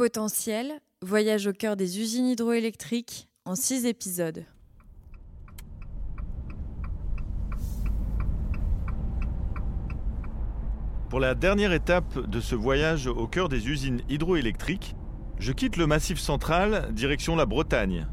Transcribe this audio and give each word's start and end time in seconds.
Potentiel, 0.00 0.80
voyage 1.02 1.46
au 1.46 1.52
cœur 1.52 1.76
des 1.76 2.00
usines 2.00 2.28
hydroélectriques 2.28 3.28
en 3.44 3.54
six 3.54 3.84
épisodes. 3.84 4.46
Pour 11.10 11.20
la 11.20 11.34
dernière 11.34 11.74
étape 11.74 12.18
de 12.18 12.40
ce 12.40 12.54
voyage 12.54 13.08
au 13.08 13.26
cœur 13.26 13.50
des 13.50 13.68
usines 13.68 14.00
hydroélectriques, 14.08 14.96
je 15.38 15.52
quitte 15.52 15.76
le 15.76 15.86
Massif 15.86 16.18
central, 16.18 16.94
direction 16.94 17.36
la 17.36 17.44
Bretagne. 17.44 18.06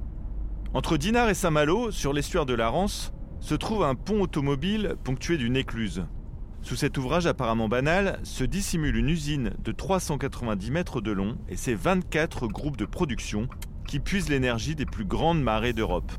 Entre 0.74 0.98
Dinard 0.98 1.30
et 1.30 1.36
Saint-Malo, 1.36 1.92
sur 1.92 2.12
l'estuaire 2.12 2.46
de 2.46 2.54
la 2.54 2.68
Rance, 2.68 3.14
se 3.40 3.56
trouve 3.56 3.84
un 3.84 3.96
pont 3.96 4.20
automobile 4.20 4.98
ponctué 5.06 5.38
d'une 5.38 5.56
écluse. 5.56 6.06
Sous 6.68 6.76
cet 6.76 6.98
ouvrage 6.98 7.28
apparemment 7.28 7.70
banal 7.70 8.20
se 8.24 8.44
dissimule 8.44 8.98
une 8.98 9.08
usine 9.08 9.52
de 9.64 9.72
390 9.72 10.70
mètres 10.72 11.00
de 11.00 11.14
long 11.14 11.38
et 11.48 11.56
ses 11.56 11.76
24 11.76 12.46
groupes 12.48 12.76
de 12.76 12.84
production 12.84 13.48
qui 13.88 14.02
puisent 14.02 14.28
l'énergie 14.28 14.76
des 14.76 14.86
plus 14.86 15.06
grandes 15.06 15.42
marées 15.42 15.72
d'Europe. 15.72 16.12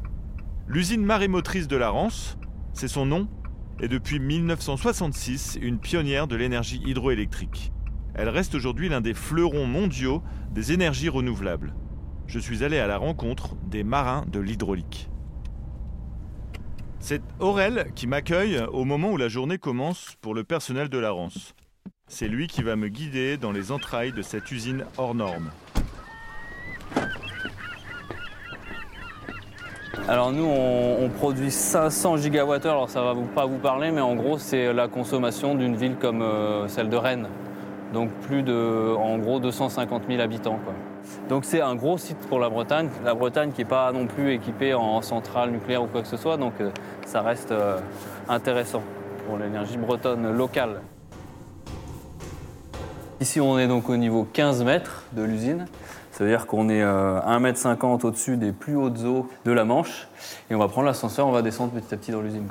L'usine 0.67 1.05
marémotrice 1.05 1.69
de 1.69 1.77
la 1.77 1.91
Rance, 1.91 2.39
c'est 2.73 2.89
son 2.89 3.05
nom, 3.05 3.29
est 3.79 3.89
depuis 3.89 4.21
1966 4.21 5.59
une 5.61 5.79
pionnière 5.79 6.27
de 6.27 6.37
l'énergie 6.37 6.81
hydroélectrique. 6.83 7.71
Elle 8.15 8.31
reste 8.31 8.55
aujourd'hui 8.55 8.89
l'un 8.89 9.03
des 9.03 9.13
fleurons 9.13 9.67
mondiaux 9.67 10.23
des 10.51 10.73
énergies 10.73 11.11
renouvelables. 11.11 11.75
Je 12.27 12.39
suis 12.39 12.65
allé 12.65 12.79
à 12.79 12.87
la 12.87 12.97
rencontre 12.97 13.55
des 13.67 13.85
marins 13.85 14.25
de 14.33 14.41
l'hydraulique. 14.41 15.11
C'est 17.01 17.23
Aurel 17.41 17.87
qui 17.95 18.07
m'accueille 18.07 18.61
au 18.73 18.85
moment 18.85 19.13
où 19.13 19.17
la 19.17 19.29
journée 19.29 19.59
commence 19.59 20.15
pour 20.21 20.35
le 20.35 20.45
personnel 20.45 20.89
de 20.89 20.99
la 20.99 21.11
Rance. 21.11 21.55
C'est 22.07 22.29
lui 22.29 22.47
qui 22.47 22.63
va 22.63 22.77
me 22.77 22.89
guider 22.89 23.37
dans 23.37 23.53
les 23.53 23.71
entrailles 23.71 24.13
de 24.13 24.23
cette 24.23 24.51
usine 24.51 24.85
hors 24.97 25.15
norme. 25.15 25.51
Alors 30.09 30.33
nous, 30.33 30.45
on, 30.45 31.11
produit 31.11 31.51
500 31.51 32.17
gigawattheures, 32.17 32.73
alors 32.73 32.89
ça 32.89 33.03
va 33.03 33.15
pas 33.35 33.45
vous 33.45 33.59
parler, 33.59 33.91
mais 33.91 34.01
en 34.01 34.15
gros, 34.15 34.39
c'est 34.39 34.73
la 34.73 34.89
consommation 34.89 35.55
d'une 35.55 35.77
ville 35.77 35.97
comme 35.97 36.23
euh, 36.23 36.67
celle 36.67 36.89
de 36.89 36.97
Rennes. 36.97 37.29
Donc 37.93 38.11
plus 38.11 38.43
de, 38.43 38.95
en 38.97 39.19
gros, 39.19 39.41
250 39.41 40.03
000 40.09 40.21
habitants. 40.21 40.59
Quoi. 40.65 40.75
Donc 41.29 41.45
c'est 41.45 41.61
un 41.61 41.75
gros 41.75 41.99
site 41.99 42.19
pour 42.29 42.39
la 42.39 42.49
Bretagne. 42.49 42.89
La 43.05 43.15
Bretagne 43.15 43.53
qui 43.53 43.63
n'est 43.63 43.69
pas 43.69 43.93
non 43.93 44.07
plus 44.07 44.33
équipée 44.33 44.75
en 44.75 45.03
centrale 45.03 45.51
nucléaire 45.51 45.83
ou 45.83 45.87
quoi 45.87 46.03
que 46.03 46.09
ce 46.09 46.17
soit, 46.17 46.37
donc 46.37 46.55
euh, 46.61 46.71
ça 47.07 47.23
reste 47.23 47.53
euh, 47.53 47.79
intéressant 48.29 48.83
pour 49.27 49.39
l'énergie 49.39 49.77
bretonne 49.77 50.31
locale. 50.33 50.81
Ici 53.21 53.41
on 53.41 53.59
est 53.59 53.69
donc 53.69 53.89
au 53.89 53.97
niveau 53.97 54.27
15 54.33 54.65
mètres 54.65 55.05
de 55.13 55.23
l'usine. 55.23 55.67
Ça 56.13 56.25
veut 56.25 56.31
dire 56.31 56.47
qu'on 56.47 56.69
est 56.69 56.83
1,50 56.83 56.85
euh, 56.85 57.77
m 57.83 57.99
au-dessus 58.03 58.37
des 58.37 58.53
plus 58.53 58.77
hautes 58.77 59.05
eaux 59.05 59.29
de 59.45 59.53
la 59.53 59.65
Manche. 59.65 60.09
Et 60.51 60.55
on 60.55 60.59
va 60.59 60.69
prendre 60.69 60.87
l'ascenseur, 60.87 61.27
on 61.27 61.33
va 61.33 61.43
descendre 61.43 61.73
petit 61.73 61.95
à 61.95 61.97
petit 61.97 62.11
dans 62.11 62.21
l'usine. 62.21 62.49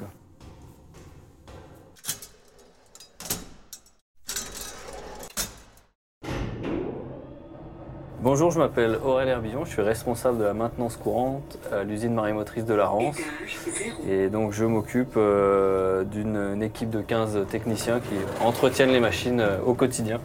Bonjour, 8.29 8.51
je 8.51 8.59
m'appelle 8.59 8.99
Aurélien 9.05 9.35
Herbillon, 9.35 9.63
je 9.63 9.69
suis 9.69 9.81
responsable 9.81 10.37
de 10.37 10.43
la 10.43 10.53
maintenance 10.53 10.97
courante 10.97 11.57
à 11.71 11.83
l'usine 11.85 12.13
marémotrice 12.13 12.65
de 12.65 12.73
la 12.73 12.85
Rance. 12.85 13.15
Et 14.05 14.27
donc 14.27 14.51
je 14.51 14.65
m'occupe 14.65 15.13
euh, 15.15 16.03
d'une 16.03 16.61
équipe 16.61 16.89
de 16.89 16.99
15 16.99 17.45
techniciens 17.49 18.01
qui 18.01 18.15
entretiennent 18.43 18.91
les 18.91 18.99
machines 18.99 19.39
euh, 19.39 19.59
au 19.65 19.73
quotidien. 19.75 20.19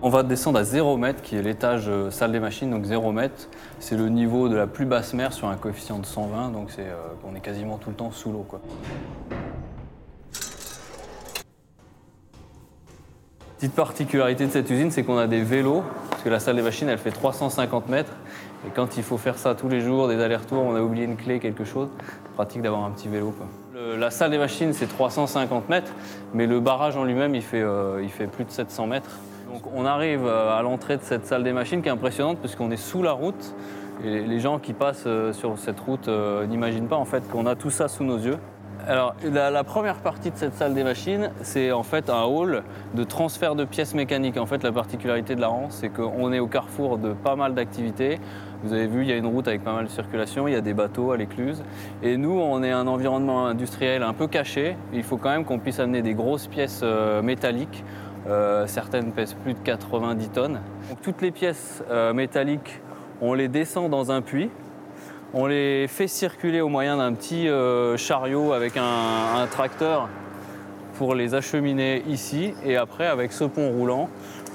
On 0.00 0.08
va 0.08 0.22
descendre 0.22 0.58
à 0.58 0.64
0 0.64 0.96
mètre, 0.96 1.20
qui 1.20 1.36
est 1.36 1.42
l'étage 1.42 1.90
euh, 1.90 2.10
salle 2.10 2.32
des 2.32 2.40
machines, 2.40 2.70
donc 2.70 2.86
0 2.86 3.12
mètre. 3.12 3.50
C'est 3.80 3.98
le 3.98 4.08
niveau 4.08 4.48
de 4.48 4.56
la 4.56 4.66
plus 4.66 4.86
basse 4.86 5.12
mer 5.12 5.34
sur 5.34 5.48
un 5.48 5.56
coefficient 5.56 5.98
de 5.98 6.06
120, 6.06 6.52
donc 6.52 6.70
c'est, 6.70 6.86
on 7.30 7.36
est 7.36 7.40
quasiment 7.40 7.76
tout 7.76 7.90
le 7.90 7.96
temps 7.96 8.12
sous 8.12 8.32
l'eau. 8.32 8.46
Petite 13.58 13.74
particularité 13.74 14.46
de 14.46 14.50
cette 14.50 14.70
usine, 14.70 14.90
c'est 14.90 15.02
qu'on 15.02 15.18
a 15.18 15.26
des 15.26 15.42
vélos, 15.42 15.84
parce 16.20 16.28
que 16.28 16.34
la 16.34 16.40
salle 16.40 16.56
des 16.56 16.62
machines, 16.62 16.86
elle 16.90 16.98
fait 16.98 17.12
350 17.12 17.88
mètres. 17.88 18.12
Et 18.66 18.70
quand 18.76 18.98
il 18.98 19.02
faut 19.02 19.16
faire 19.16 19.38
ça 19.38 19.54
tous 19.54 19.70
les 19.70 19.80
jours, 19.80 20.06
des 20.06 20.20
allers-retours, 20.20 20.62
on 20.62 20.74
a 20.76 20.82
oublié 20.82 21.06
une 21.06 21.16
clé, 21.16 21.38
quelque 21.38 21.64
chose, 21.64 21.88
c'est 21.98 22.34
pratique 22.34 22.60
d'avoir 22.60 22.84
un 22.84 22.90
petit 22.90 23.08
vélo. 23.08 23.32
la 23.96 24.10
salle 24.10 24.30
des 24.30 24.36
machines, 24.36 24.74
c'est 24.74 24.86
350 24.86 25.70
mètres, 25.70 25.90
mais 26.34 26.46
le 26.46 26.60
barrage 26.60 26.98
en 26.98 27.04
lui-même, 27.04 27.34
il, 27.34 27.40
fait, 27.40 27.62
euh, 27.62 28.06
plus 28.30 28.44
de 28.44 28.50
700 28.50 28.86
mètres. 28.86 29.18
Donc 29.50 29.62
on 29.74 29.86
arrive 29.86 30.26
euh, 30.26 30.58
à 30.58 30.60
l'entrée 30.60 30.98
de 30.98 31.02
cette 31.02 31.24
salle 31.24 31.42
des 31.42 31.54
machines 31.54 31.80
qui 31.80 31.88
est 31.88 31.92
impressionnante, 31.92 32.36
parce 32.36 32.54
qu'on 32.54 32.70
est 32.70 32.76
sous 32.76 33.02
la 33.02 33.12
route. 33.12 33.54
Et 34.04 34.20
les 34.20 34.40
gens 34.40 34.58
qui 34.58 34.74
passent 34.74 35.04
euh, 35.06 35.32
sur 35.32 35.56
cette 35.56 35.80
route 35.80 36.10
n'imaginent 36.50 36.88
pas 36.88 36.96
en 36.96 37.06
fait 37.06 37.26
qu'on 37.30 37.46
a 37.46 37.54
tout 37.54 37.70
ça 37.70 37.88
sous 37.88 38.04
nos 38.04 38.18
yeux. 38.18 38.36
Alors, 38.86 39.14
la, 39.24 39.64
première 39.64 39.96
partie 39.96 40.30
de 40.30 40.36
cette 40.36 40.54
salle 40.54 40.74
des 40.74 40.84
machines, 40.84 41.30
c'est 41.42 41.72
en 41.72 41.82
fait 41.82 42.08
un 42.08 42.22
hall 42.22 42.62
de 42.94 43.04
transfert 43.04 43.54
de 43.54 43.64
pièces 43.64 43.94
mécaniques. 43.94 44.36
En 44.36 44.46
fait, 44.46 44.62
la 44.62 44.72
particularité 44.72 45.34
de 45.34 45.40
la 45.40 45.48
Rance, 45.48 45.78
c'est 45.80 45.88
qu'on 45.88 46.32
est 46.32 46.38
au 46.38 46.46
carrefour 46.46 46.98
de 46.98 47.12
pas 47.12 47.36
mal 47.36 47.54
d'activités. 47.54 48.18
Vous 48.62 48.72
avez 48.72 48.86
vu, 48.86 49.02
il 49.02 49.08
y 49.08 49.12
a 49.12 49.16
une 49.16 49.26
route 49.26 49.48
avec 49.48 49.64
pas 49.64 49.72
mal 49.72 49.86
de 49.86 49.90
circulation, 49.90 50.48
il 50.48 50.52
y 50.52 50.56
a 50.56 50.60
des 50.60 50.74
bateaux 50.74 51.12
à 51.12 51.16
l'écluse. 51.16 51.62
Et 52.02 52.16
nous, 52.16 52.38
on 52.38 52.62
est 52.62 52.70
un 52.70 52.86
environnement 52.86 53.46
industriel 53.46 54.02
un 54.02 54.12
peu 54.12 54.26
caché. 54.26 54.76
Il 54.92 55.02
faut 55.02 55.16
quand 55.16 55.30
même 55.30 55.44
qu'on 55.44 55.58
puisse 55.58 55.80
amener 55.80 56.02
des 56.02 56.14
grosses 56.14 56.46
pièces 56.46 56.80
euh, 56.82 57.22
métalliques. 57.22 57.84
Euh, 58.28 58.66
certaines 58.66 59.12
pèsent 59.12 59.34
plus 59.34 59.54
de 59.54 59.60
90 59.60 60.28
tonnes. 60.28 60.60
Toutes 61.02 61.22
les 61.22 61.30
pièces 61.30 61.82
euh, 61.90 62.12
métalliques, 62.12 62.80
on 63.20 63.34
les 63.34 63.48
descend 63.48 63.90
dans 63.90 64.12
un 64.12 64.20
puits 64.20 64.50
on 65.32 65.46
les 65.46 65.86
fait 65.86 66.08
circuler 66.08 66.60
au 66.60 66.68
moyen 66.68 66.96
d'un 66.96 67.12
petit 67.12 67.48
euh, 67.48 67.96
chariot 67.96 68.52
avec 68.52 68.76
un, 68.76 69.46
tracteur 69.50 70.08
pour 70.98 71.14
les 71.14 71.34
acheminer 71.34 72.02
ici. 72.08 72.54
Et 72.64 72.76
après, 72.76 73.06
avec 73.06 73.32
ce 73.32 73.44
pont 73.44 73.70
roulant, 73.70 74.08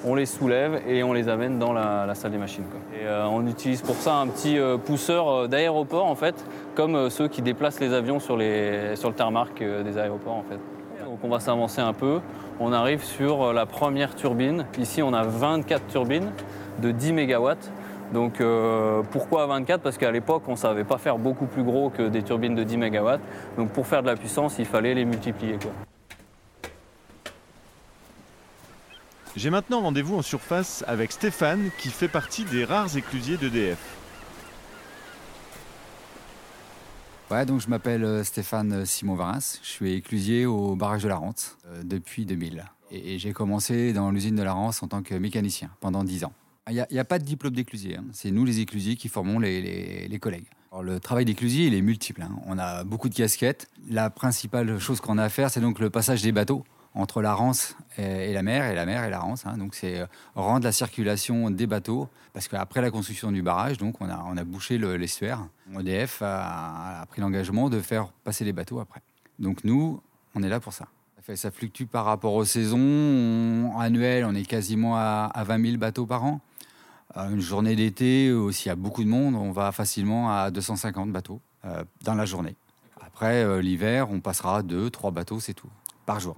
on 0.06 0.16
les 0.16 0.26
soulève 0.26 0.82
et 0.88 1.02
on 1.02 1.14
les 1.14 1.30
amène 1.30 1.58
dans 1.60 1.74
la, 1.74 2.14
salle 2.14 2.32
des 2.32 2.38
machines. 2.38 2.66
Et 2.94 3.06
euh, 3.06 3.26
on 3.26 3.48
utilise 3.48 3.82
pour 3.82 3.96
ça 3.96 4.16
un 4.16 4.28
petit 4.28 4.60
euh, 4.60 4.78
pousseur 4.78 5.48
d'aéroport, 5.48 6.06
en 6.06 6.16
fait, 6.16 6.36
comme 6.76 7.10
ceux 7.10 7.28
qui 7.28 7.42
déplacent 7.42 7.80
les 7.80 7.94
avions 7.94 8.20
sur, 8.20 8.38
le 8.38 8.94
tarmac 9.16 9.58
des 9.60 9.98
aéroports. 9.98 10.44
Donc 11.06 11.20
on 11.24 11.30
va 11.30 11.40
s'avancer 11.40 11.82
un 11.82 11.94
peu. 11.94 12.20
On 12.60 12.74
arrive 12.74 13.04
sur 13.04 13.54
la 13.54 13.66
première 13.66 14.16
turbine. 14.16 14.66
Ici, 14.78 15.02
on 15.02 15.14
a 15.14 15.24
24 15.24 15.88
turbines 15.88 16.32
de 16.82 16.92
10 16.92 17.14
MW. 17.14 17.54
Donc 18.14 18.40
euh, 18.40 19.02
pourquoi 19.12 19.46
24 19.48 19.82
Parce 19.82 19.98
qu'à 19.98 20.12
l'époque, 20.12 20.44
on 20.48 20.52
ne 20.52 20.58
savait 20.58 20.84
pas 20.84 20.98
faire 20.98 21.18
beaucoup 21.18 21.46
plus 21.46 21.64
gros 21.64 21.90
que 21.90 22.08
des 22.08 22.24
turbines 22.24 22.56
de 22.56 22.64
10 22.64 22.78
MW. 22.78 23.10
Donc 23.58 23.70
pour 23.72 23.88
faire 23.88 24.02
de 24.02 24.08
la 24.08 24.16
puissance, 24.16 24.56
il 24.60 24.66
fallait 24.66 24.94
les 24.94 25.06
multiplier. 25.06 25.58
J'ai 29.36 29.50
maintenant 29.50 29.82
rendez-vous 29.82 30.16
en 30.16 30.22
surface 30.22 30.84
avec 30.88 31.12
Stéphane 31.12 31.70
qui 31.78 31.90
fait 31.90 32.08
partie 32.08 32.46
des 32.46 32.64
rares 32.64 32.96
éclusiers 32.96 33.36
d'EDF. 33.36 33.96
Ouais, 37.32 37.46
donc 37.46 37.60
je 37.60 37.68
m'appelle 37.68 38.04
euh, 38.04 38.24
Stéphane 38.24 38.86
Simon 38.86 39.16
Varins, 39.16 39.40
je 39.40 39.68
suis 39.68 39.94
éclusier 39.94 40.46
au 40.46 40.76
barrage 40.76 41.02
de 41.02 41.10
la 41.10 41.16
Rente 41.16 41.58
euh, 41.66 41.82
depuis 41.84 42.24
2000. 42.26 42.64
Et, 42.92 43.18
j'ai 43.18 43.34
commencé 43.34 43.94
dans 43.94 44.12
l'usine 44.12 44.36
de 44.36 44.44
la 44.44 44.54
Rance 44.54 44.84
en 44.84 44.88
tant 44.88 45.02
que 45.02 45.16
mécanicien 45.16 45.72
pendant 45.80 46.04
10 46.04 46.26
ans. 46.26 46.34
Il 46.68 46.86
n'y 46.92 47.00
a, 47.00 47.06
pas 47.06 47.20
de 47.20 47.24
diplôme 47.24 47.54
d'éclusier. 47.54 47.98
Hein. 47.98 48.06
C'est 48.12 48.32
nous, 48.32 48.44
les 48.44 48.60
éclusiers, 48.60 48.96
qui 48.96 49.08
formons 49.08 49.38
les, 49.38 50.18
collègues. 50.20 50.48
le 50.82 51.00
travail 51.00 51.24
d'éclusier, 51.24 51.68
il 51.68 51.76
est 51.76 51.82
multiple. 51.82 52.24
Hein. 52.24 52.32
On 52.48 52.58
a 52.58 52.84
beaucoup 52.84 53.08
de 53.08 53.14
casquettes. 53.14 53.70
La 53.88 54.10
principale 54.10 54.80
chose 54.80 55.00
qu'on 55.00 55.20
a 55.20 55.24
à 55.24 55.30
faire, 55.30 55.52
c'est 55.52 55.62
donc 55.62 55.78
le 55.78 55.92
passage 55.92 56.24
des 56.24 56.32
bateaux 56.32 56.66
entre 56.96 57.22
la 57.22 57.36
Rance 57.36 57.76
et, 57.98 58.34
la 58.34 58.42
mer, 58.42 58.66
et 58.66 58.74
la 58.74 58.88
mer 58.88 59.04
et 59.04 59.12
la 59.12 59.20
Rance. 59.20 59.46
Hein. 59.46 59.58
Donc, 59.58 59.76
c'est 59.76 60.00
euh, 60.00 60.06
rendre 60.34 60.64
la 60.64 60.72
circulation 60.72 61.52
des 61.52 61.68
bateaux, 61.68 62.10
parce 62.34 62.48
qu'après 62.48 62.82
la 62.82 62.90
construction 62.90 63.32
du 63.32 63.44
barrage, 63.44 63.78
donc 63.78 64.02
on 64.02 64.10
a, 64.10 64.26
on 64.26 64.34
bouché 64.44 64.80
l'estuaire. 64.80 65.46
EDF 65.78 66.24
a, 66.24 67.06
pris 67.10 67.22
l'engagement 67.22 67.70
de 67.70 67.80
faire 67.80 68.08
passer 68.24 68.44
les 68.44 68.54
bateaux 68.54 68.80
après. 68.80 69.02
Donc, 69.38 69.64
nous, 69.66 70.02
on 70.34 70.42
est 70.42 70.50
là 70.50 70.60
pour 70.60 70.74
ça. 70.74 70.88
Ça 71.36 71.52
fluctue 71.52 71.86
par 71.86 72.06
rapport 72.06 72.34
aux 72.34 72.46
saisons. 72.46 73.78
annuelles, 73.80 74.26
on 74.26 74.36
est 74.36 74.46
quasiment 74.46 74.96
à 74.96 75.44
20 75.44 75.66
000 75.66 75.78
bateaux 75.78 76.06
par 76.06 76.24
an. 76.24 76.40
Euh, 77.18 77.30
une 77.30 77.42
journée 77.42 77.76
d'été, 77.76 78.34
s'il 78.52 78.68
y 78.68 78.72
a 78.72 78.76
beaucoup 78.76 79.04
de 79.04 79.10
monde, 79.10 79.36
on 79.36 79.52
va 79.52 79.72
facilement 79.72 80.32
à 80.36 80.52
250 80.52 81.12
bateaux 81.12 81.42
euh, 81.66 81.84
dans 82.04 82.16
la 82.16 82.26
journée. 82.26 82.56
Après, 83.02 83.44
euh, 83.44 83.62
l'hiver, 83.62 84.10
on 84.12 84.20
passera 84.20 84.64
2, 84.64 84.90
3 84.90 85.12
bateaux, 85.12 85.40
c'est 85.40 85.54
tout, 85.54 85.70
par 86.06 86.20
jour. 86.20 86.38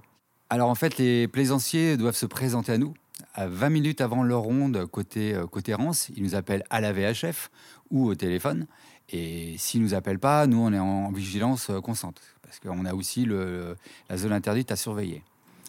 Alors 0.50 0.70
en 0.70 0.74
fait, 0.74 0.96
les 0.96 1.28
plaisanciers 1.28 1.96
doivent 1.96 2.16
se 2.16 2.26
présenter 2.26 2.72
à 2.72 2.78
nous 2.78 2.94
à 3.34 3.48
20 3.48 3.70
minutes 3.70 4.00
avant 4.00 4.22
leur 4.22 4.40
ronde 4.40 4.86
côté, 4.86 5.36
côté 5.50 5.74
Rance. 5.74 6.08
Ils 6.16 6.22
nous 6.22 6.34
appellent 6.34 6.64
à 6.70 6.80
la 6.80 6.92
VHF 6.92 7.50
ou 7.90 8.06
au 8.06 8.14
téléphone. 8.14 8.66
Et 9.10 9.56
s'ils 9.58 9.80
ne 9.80 9.86
nous 9.86 9.94
appellent 9.94 10.18
pas, 10.18 10.46
nous, 10.46 10.58
on 10.58 10.72
est 10.72 10.78
en 10.78 11.10
vigilance 11.10 11.70
constante. 11.82 12.20
Parce 12.42 12.60
qu'on 12.60 12.84
a 12.84 12.94
aussi 12.94 13.26
la 13.26 14.16
zone 14.16 14.32
interdite 14.32 14.70
à 14.70 14.76
surveiller. 14.76 15.22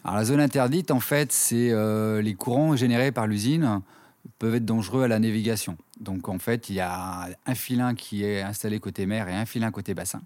Alors 0.04 0.18
la 0.18 0.26
zone 0.26 0.40
interdite, 0.40 0.92
en 0.92 1.00
fait, 1.00 1.32
c'est 1.32 1.74
les 2.22 2.34
courants 2.36 2.76
générés 2.76 3.12
par 3.12 3.28
l'usine 3.28 3.82
peuvent 4.38 4.56
être 4.56 4.66
dangereux 4.66 5.04
à 5.04 5.08
la 5.08 5.20
navigation. 5.20 5.78
Donc 6.00 6.30
en 6.30 6.40
fait, 6.40 6.70
il 6.70 6.76
y 6.76 6.80
a 6.80 7.30
un 7.46 7.56
filin 7.56 7.96
qui 7.96 8.24
est 8.24 8.42
installé 8.42 8.80
côté 8.80 9.06
mer 9.06 9.28
et 9.28 9.34
un 9.34 9.46
filin 9.46 9.72
côté 9.72 9.94
bassin 9.94 10.22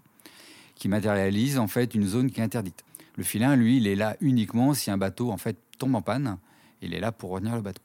qui 0.74 0.88
matérialise 0.88 1.58
en 1.58 1.68
fait 1.68 1.94
une 1.94 2.06
zone 2.06 2.30
qui 2.30 2.40
est 2.40 2.44
interdite. 2.44 2.84
Le 3.16 3.22
filin, 3.22 3.56
lui, 3.56 3.76
il 3.76 3.86
est 3.86 3.94
là 3.94 4.16
uniquement 4.20 4.74
si 4.74 4.90
un 4.90 4.98
bateau 4.98 5.30
en 5.30 5.36
fait 5.36 5.56
tombe 5.78 5.94
en 5.94 6.02
panne. 6.02 6.38
Il 6.82 6.94
est 6.94 7.00
là 7.00 7.12
pour 7.12 7.30
retenir 7.30 7.54
le 7.54 7.62
bateau. 7.62 7.82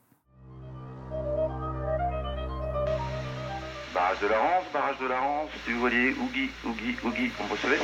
Barrage 3.93 4.19
de 4.21 4.27
la 4.27 4.39
Rance, 4.39 4.65
barrage 4.73 4.99
de 4.99 5.07
la 5.07 5.19
Rance, 5.19 5.49
du 5.67 5.73
voilier, 5.75 6.13
Ougi, 6.13 6.49
Ougi, 6.65 7.27
vous 7.37 7.43
me 7.43 7.51
recevez 7.51 7.77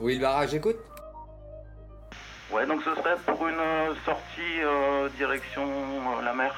Oui, 0.00 0.14
le 0.14 0.20
barrage, 0.20 0.54
écoute. 0.54 0.76
Ouais, 2.54 2.66
donc 2.66 2.82
ce 2.82 2.94
serait 2.94 3.16
pour 3.26 3.48
une 3.48 3.58
euh, 3.58 3.94
sortie 4.04 4.62
euh, 4.62 5.08
direction 5.16 5.64
euh, 5.64 6.22
la 6.22 6.34
mer. 6.34 6.54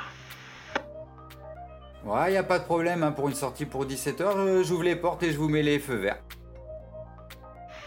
Ouais, 2.04 2.34
y 2.34 2.36
a 2.36 2.42
pas 2.42 2.58
de 2.58 2.64
problème 2.64 3.02
hein, 3.02 3.12
pour 3.12 3.28
une 3.28 3.34
sortie 3.34 3.64
pour 3.64 3.86
17h. 3.86 4.62
J'ouvre 4.62 4.82
les 4.82 4.96
portes 4.96 5.22
et 5.22 5.32
je 5.32 5.38
vous 5.38 5.48
mets 5.48 5.62
les 5.62 5.78
feux 5.78 5.96
verts. 5.96 6.18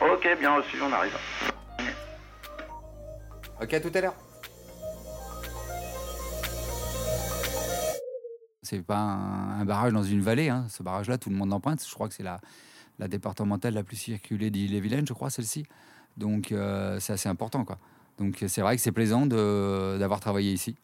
Ok, 0.02 0.28
bien 0.40 0.56
reçu, 0.56 0.78
on 0.82 0.92
arrive. 0.92 1.16
Ok, 3.62 3.74
à 3.74 3.80
tout 3.80 3.92
à 3.94 4.02
l'heure. 4.02 4.16
C'est 8.64 8.82
pas 8.82 8.98
un, 8.98 9.62
un 9.62 9.66
barrage 9.66 9.94
dans 9.94 10.04
une 10.04 10.22
vallée. 10.22 10.50
hein. 10.50 10.66
Ce 10.70 10.82
barrage-là, 10.84 11.18
tout 11.18 11.30
le 11.30 11.36
monde 11.36 11.54
emprunte. 11.54 11.84
Je 11.88 11.94
crois 11.94 12.08
que 12.08 12.14
c'est 12.14 12.24
la, 12.24 12.40
la 12.98 13.08
départementale 13.08 13.74
la 13.74 13.84
plus 13.84 13.96
circulée 13.98 14.50
d'Ille-et-Vilaine, 14.50 15.06
je 15.08 15.14
crois, 15.14 15.30
celle-ci. 15.30 15.66
Donc, 16.18 16.52
euh, 16.52 17.00
c'est 17.00 17.14
assez 17.14 17.30
important, 17.30 17.64
quoi. 17.66 17.78
Donc, 18.20 18.44
c'est 18.48 18.62
vrai 18.62 18.76
que 18.76 18.82
c'est 18.82 18.92
plaisant 18.92 19.26
d'avoir 19.26 20.20
travaillé 20.20 20.52
ici. 20.52 20.76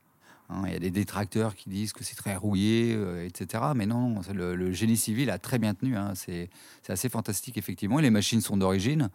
Hein, 0.50 0.64
Il 0.68 0.74
y 0.74 0.76
a 0.76 0.80
des 0.80 0.92
détracteurs 0.92 1.56
qui 1.56 1.70
disent 1.70 1.92
que 1.92 2.04
c'est 2.04 2.16
très 2.16 2.36
rouillé, 2.36 2.94
euh, 2.96 3.26
etc. 3.26 3.64
Mais 3.76 3.86
non, 3.86 4.22
le, 4.34 4.72
génie 4.72 4.96
civil 4.98 5.30
a 5.30 5.38
très 5.40 5.58
bien 5.60 5.74
tenu. 5.74 5.98
hein. 5.98 6.14
C'est 6.16 6.50
assez 6.88 7.10
fantastique, 7.10 7.58
effectivement. 7.58 8.00
Et 8.00 8.04
les 8.04 8.10
machines 8.12 8.42
sont 8.42 8.56
d'origine. 8.58 9.10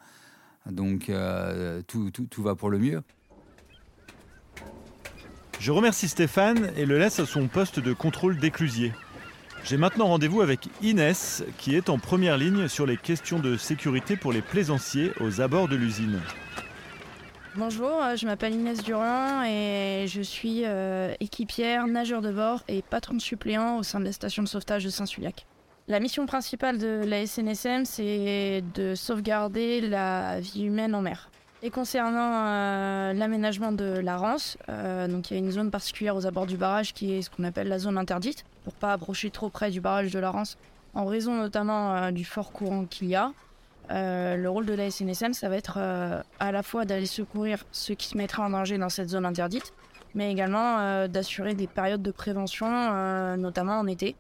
Donc, 0.70 1.08
euh, 1.08 1.82
tout, 1.87 2.11
tout- 2.11 2.26
tout 2.28 2.43
va 2.43 2.55
pour 2.55 2.69
le 2.69 2.78
mieux. 2.78 3.02
Je 5.58 5.73
remercie 5.73 6.08
Stéphane 6.08 6.73
et 6.76 6.84
le 6.87 6.99
laisse 6.99 7.20
à 7.20 7.26
son 7.26 7.46
poste 7.49 7.81
de 7.81 7.93
contrôle 7.93 8.38
d'éclusier. 8.38 8.93
J'ai 9.62 9.76
maintenant 9.76 10.06
rendez-vous 10.06 10.40
avec 10.40 10.69
Inès, 10.82 11.44
qui 11.58 11.75
est 11.76 11.90
en 11.90 11.99
première 11.99 12.38
ligne 12.38 12.66
sur 12.66 12.87
les 12.87 12.96
questions 12.96 13.38
de 13.38 13.56
sécurité 13.58 14.16
pour 14.16 14.32
les 14.32 14.40
plaisanciers 14.40 15.12
aux 15.20 15.43
abords 15.43 15.69
de 15.69 15.76
l'usine. 15.76 16.19
Bonjour, 17.61 18.03
euh, 18.03 18.17
je 18.17 18.25
m'appelle 18.25 18.55
Inès 18.55 18.83
Durand 18.83 19.43
et 19.45 20.07
je 20.09 20.23
suis 20.23 20.62
euh, 20.65 21.12
équipière, 21.21 21.87
nageur 21.87 22.23
de 22.23 22.33
bord 22.33 22.62
et 22.69 22.81
patron 22.81 23.19
suppléant 23.19 23.77
au 23.77 23.83
sein 23.83 24.01
de 24.01 24.07
la 24.07 24.12
station 24.12 24.43
de 24.43 24.49
sauvetage 24.49 24.83
de 24.83 24.89
Saint-Suliac. 24.89 25.45
La 25.87 26.01
mission 26.01 26.25
principale 26.25 26.79
de 26.79 27.03
la 27.05 27.27
SNSM, 27.27 27.85
c'est 27.85 28.65
de 28.75 28.95
sauvegarder 28.95 29.83
la 29.83 30.41
vie 30.41 30.65
humaine 30.65 30.95
en 30.95 31.03
mer. 31.03 31.29
Et 31.62 31.69
concernant 31.69 32.47
euh, 32.47 33.12
l'aménagement 33.12 33.73
de 33.73 33.99
la 33.99 34.17
Rance, 34.17 34.57
donc 35.11 35.31
il 35.31 35.35
y 35.35 35.37
a 35.37 35.41
une 35.41 35.51
zone 35.51 35.71
particulière 35.71 36.17
aux 36.17 36.25
abords 36.25 36.47
du 36.47 36.57
barrage 36.57 36.95
qui 36.95 37.12
est 37.12 37.21
ce 37.21 37.29
qu'on 37.29 37.45
appelle 37.45 37.69
la 37.69 37.79
zone 37.79 37.99
interdite, 37.99 38.47
pour 38.65 38.73
pas 38.73 38.95
approcher 38.95 39.31
trop 39.31 39.51
près 39.51 39.71
du 39.71 39.83
barrage 39.83 40.11
de 40.11 40.19
la 40.19 40.31
Rance, 40.31 40.57
en 40.95 41.05
raison 41.05 41.35
notamment 41.35 42.11
du 42.11 42.25
fort 42.25 42.53
courant 42.53 42.87
qu'il 42.87 43.09
y 43.09 43.17
a. 43.17 43.33
Euh, 43.90 44.37
le 44.37 44.48
rôle 44.48 44.66
de 44.66 44.75
la 44.75 44.90
SNSM, 44.90 45.32
ça 45.32 45.48
va 45.48 45.56
être 45.56 45.78
euh, 45.78 46.22
à 46.38 46.52
la 46.52 46.62
fois 46.62 46.84
d'aller 46.84 47.06
secourir 47.06 47.64
ceux 47.72 47.94
qui 47.94 48.06
se 48.06 48.16
mettraient 48.16 48.42
en 48.42 48.50
danger 48.50 48.78
dans 48.78 48.88
cette 48.88 49.08
zone 49.08 49.26
interdite, 49.26 49.72
mais 50.14 50.31
également 50.31 50.78
euh, 50.78 51.08
d'assurer 51.08 51.54
des 51.54 51.66
périodes 51.66 52.02
de 52.02 52.10
prévention, 52.10 52.69
notamment 53.37 53.78
en 53.78 53.87
été, 53.87 54.16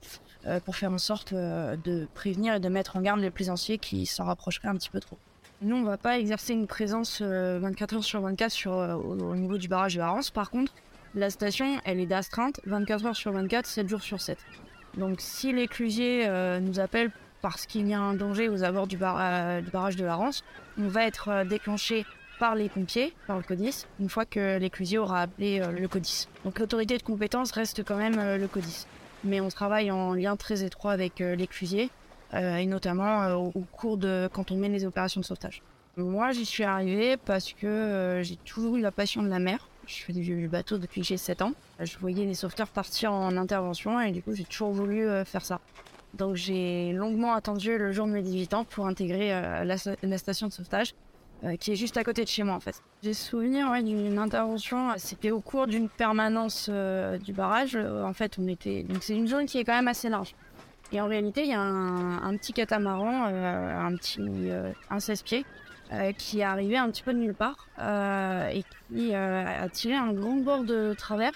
pour 0.64 0.74
faire 0.76 0.90
en 0.90 0.98
sorte 0.98 1.34
de 1.34 2.08
prévenir 2.14 2.54
et 2.54 2.60
de 2.60 2.68
mettre 2.68 2.96
en 2.96 3.00
garde 3.00 3.20
les 3.20 3.30
plaisanciers 3.30 3.78
qui 3.78 4.06
s'en 4.06 4.24
rapprocheraient 4.24 4.68
un 4.68 4.76
petit 4.76 4.90
peu 4.90 5.00
trop. 5.00 5.18
Nous, 5.62 5.76
on 5.76 5.82
va 5.82 5.98
pas 5.98 6.18
exercer 6.18 6.54
une 6.54 6.66
présence 6.66 7.18
euh, 7.20 7.58
24 7.60 7.96
heures 7.96 8.04
sur 8.04 8.22
24 8.22 8.50
sur, 8.50 8.72
au, 8.72 9.18
au 9.18 9.36
niveau 9.36 9.58
du 9.58 9.68
barrage 9.68 9.94
de 9.94 9.98
la 9.98 10.08
Rance. 10.08 10.30
Par 10.30 10.50
contre, 10.50 10.72
la 11.14 11.28
station, 11.28 11.78
elle 11.84 12.00
est 12.00 12.06
d'astreinte 12.06 12.60
24 12.64 13.06
heures 13.06 13.16
sur 13.16 13.32
24, 13.32 13.66
7 13.66 13.88
jours 13.88 14.00
sur 14.00 14.20
7. 14.20 14.38
Donc 14.96 15.16
si 15.20 15.52
l'éclusier 15.52 16.26
euh, 16.26 16.60
nous 16.60 16.80
appelle 16.80 17.10
parce 17.42 17.66
qu'il 17.66 17.86
y 17.88 17.94
a 17.94 18.00
un 18.00 18.14
danger 18.14 18.48
aux 18.48 18.64
abords 18.64 18.86
du, 18.86 18.98
euh, 19.00 19.60
barrage 19.72 19.96
de 19.96 20.04
la 20.04 20.14
Rance, 20.14 20.44
on 20.78 20.88
va 20.88 21.06
être 21.06 21.28
euh, 21.28 21.44
déclenché 21.44 22.04
par 22.38 22.54
les 22.54 22.68
pompiers, 22.68 23.12
par 23.26 23.36
le 23.36 23.42
CODIS, 23.42 23.86
une 24.00 24.08
fois 24.08 24.24
que 24.24 24.58
l'éclusier 24.58 24.98
aura 24.98 25.22
appelé 25.22 25.60
euh, 25.60 25.72
le 25.72 25.88
CODIS. 25.88 26.26
Donc 26.44 26.58
l'autorité 26.58 26.96
de 26.96 27.02
compétence 27.02 27.52
reste 27.52 27.84
quand 27.84 27.96
même 27.96 28.16
le 28.16 28.46
CODIS. 28.46 28.86
Mais 29.24 29.40
on 29.40 29.48
travaille 29.48 29.90
en 29.90 30.14
lien 30.14 30.36
très 30.36 30.64
étroit 30.64 30.92
avec 30.92 31.18
l'éclusier, 31.18 31.90
et 32.32 32.64
notamment 32.64 33.34
au, 33.34 33.66
cours 33.70 33.98
de 33.98 34.30
quand 34.32 34.50
on 34.50 34.56
mène 34.56 34.72
les 34.72 34.86
opérations 34.86 35.20
de 35.20 35.26
sauvetage. 35.26 35.62
Moi, 35.98 36.32
j'y 36.32 36.46
suis 36.46 36.64
arrivée 36.64 37.18
parce 37.18 37.52
que 37.52 38.20
j'ai 38.22 38.36
toujours 38.36 38.76
eu 38.76 38.80
la 38.80 38.90
passion 38.90 39.22
de 39.22 39.28
la 39.28 39.38
mer. 39.38 39.68
Je 39.86 39.96
fais 39.96 40.14
du 40.14 40.48
bateau 40.48 40.78
depuis 40.78 41.02
que 41.02 41.06
j'ai 41.06 41.18
7 41.18 41.42
ans. 41.42 41.52
Je 41.80 41.98
voyais 41.98 42.24
les 42.24 42.32
sauveteurs 42.32 42.68
partir 42.68 43.12
en 43.12 43.36
intervention 43.36 44.00
et 44.00 44.10
du 44.10 44.22
coup, 44.22 44.34
j'ai 44.34 44.44
toujours 44.44 44.70
voulu 44.70 45.06
faire 45.26 45.44
ça. 45.44 45.60
Donc 46.14 46.36
j'ai 46.36 46.92
longuement 46.92 47.34
attendu 47.34 47.78
le 47.78 47.92
jour 47.92 48.06
de 48.06 48.12
mes 48.12 48.22
18 48.22 48.54
ans 48.54 48.64
pour 48.64 48.86
intégrer 48.86 49.32
euh, 49.32 49.64
la, 49.64 50.18
station 50.18 50.48
de 50.48 50.52
sauvetage 50.52 50.94
euh, 51.44 51.56
qui 51.56 51.72
est 51.72 51.76
juste 51.76 51.96
à 51.96 52.04
côté 52.04 52.24
de 52.24 52.28
chez 52.28 52.42
moi 52.42 52.54
en 52.54 52.60
fait. 52.60 52.82
J'ai 53.02 53.14
souvenir 53.14 53.72
d'une 53.82 54.18
intervention, 54.18 54.92
c'était 54.96 55.30
au 55.30 55.40
cours 55.40 55.66
d'une 55.66 55.88
permanence 55.88 56.68
euh, 56.70 57.16
du 57.18 57.32
barrage. 57.32 57.76
En 57.76 58.12
fait, 58.12 58.38
on 58.38 58.48
était 58.48 58.82
donc 58.82 59.02
c'est 59.02 59.14
une 59.14 59.28
zone 59.28 59.46
qui 59.46 59.58
est 59.58 59.64
quand 59.64 59.74
même 59.74 59.88
assez 59.88 60.08
large. 60.08 60.34
Et 60.92 61.00
en 61.00 61.06
réalité, 61.06 61.42
il 61.42 61.50
y 61.50 61.54
a 61.54 61.60
un, 61.60 62.22
un 62.24 62.36
petit 62.36 62.52
catamaran, 62.52 63.26
un 63.26 63.94
petit 63.94 64.20
un 64.90 64.98
16 64.98 65.22
pieds 65.22 65.44
qui 66.18 66.40
est 66.40 66.44
arrivé 66.44 66.76
un 66.76 66.90
petit 66.90 67.02
peu 67.02 67.12
de 67.12 67.18
nulle 67.18 67.34
part 67.34 67.68
et 68.52 68.64
qui 68.88 69.14
a 69.14 69.68
tiré 69.68 69.94
un 69.94 70.12
grand 70.12 70.36
bord 70.36 70.64
de 70.64 70.94
travers 70.98 71.32